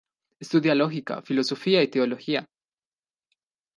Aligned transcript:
Estudia 0.39 0.73
lógica, 0.73 1.21
filosofía 1.21 1.83
y 1.83 1.87
teología. 1.87 2.47